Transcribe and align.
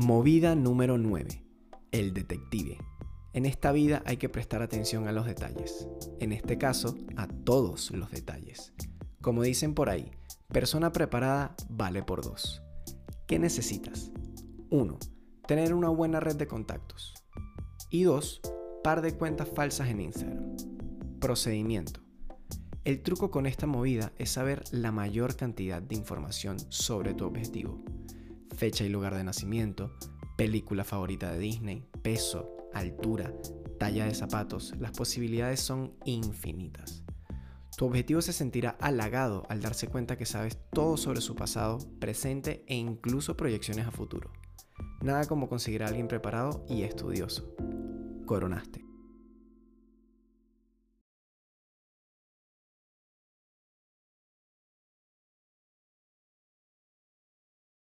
Movida 0.00 0.54
número 0.54 0.96
9. 0.96 1.42
El 1.90 2.14
detective. 2.14 2.78
En 3.32 3.46
esta 3.46 3.72
vida 3.72 4.00
hay 4.06 4.16
que 4.16 4.28
prestar 4.28 4.62
atención 4.62 5.08
a 5.08 5.12
los 5.12 5.26
detalles. 5.26 5.88
En 6.20 6.30
este 6.30 6.56
caso, 6.56 6.94
a 7.16 7.26
todos 7.26 7.90
los 7.90 8.12
detalles. 8.12 8.72
Como 9.20 9.42
dicen 9.42 9.74
por 9.74 9.90
ahí, 9.90 10.12
persona 10.52 10.92
preparada 10.92 11.56
vale 11.68 12.04
por 12.04 12.22
dos. 12.22 12.62
¿Qué 13.26 13.40
necesitas? 13.40 14.12
1. 14.70 14.98
Tener 15.48 15.74
una 15.74 15.88
buena 15.88 16.20
red 16.20 16.36
de 16.36 16.46
contactos. 16.46 17.14
Y 17.90 18.04
2. 18.04 18.40
Par 18.84 19.02
de 19.02 19.16
cuentas 19.16 19.48
falsas 19.52 19.88
en 19.88 20.00
Instagram. 20.00 20.56
Procedimiento. 21.18 22.02
El 22.84 23.02
truco 23.02 23.32
con 23.32 23.46
esta 23.46 23.66
movida 23.66 24.12
es 24.16 24.30
saber 24.30 24.62
la 24.70 24.92
mayor 24.92 25.34
cantidad 25.34 25.82
de 25.82 25.96
información 25.96 26.56
sobre 26.68 27.14
tu 27.14 27.26
objetivo 27.26 27.82
fecha 28.58 28.84
y 28.84 28.88
lugar 28.88 29.14
de 29.14 29.22
nacimiento, 29.22 29.94
película 30.36 30.82
favorita 30.82 31.30
de 31.30 31.38
Disney, 31.38 31.88
peso, 32.02 32.56
altura, 32.74 33.32
talla 33.78 34.06
de 34.06 34.14
zapatos, 34.14 34.74
las 34.80 34.90
posibilidades 34.90 35.60
son 35.60 35.94
infinitas. 36.04 37.04
Tu 37.76 37.86
objetivo 37.86 38.20
se 38.20 38.32
sentirá 38.32 38.70
halagado 38.80 39.44
al 39.48 39.60
darse 39.60 39.86
cuenta 39.86 40.18
que 40.18 40.26
sabes 40.26 40.58
todo 40.72 40.96
sobre 40.96 41.20
su 41.20 41.36
pasado, 41.36 41.78
presente 42.00 42.64
e 42.66 42.74
incluso 42.74 43.36
proyecciones 43.36 43.86
a 43.86 43.92
futuro. 43.92 44.32
Nada 45.00 45.26
como 45.26 45.48
conseguir 45.48 45.84
a 45.84 45.86
alguien 45.86 46.08
preparado 46.08 46.66
y 46.68 46.82
estudioso. 46.82 47.54
Coronaste. 48.26 48.87